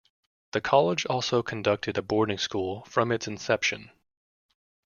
The 0.53 0.61
college 0.61 1.05
also 1.05 1.43
conducted 1.43 1.95
a 1.95 2.01
boarding 2.01 2.39
school 2.39 2.83
from 2.85 3.11
its 3.11 3.27
inception. 3.27 3.91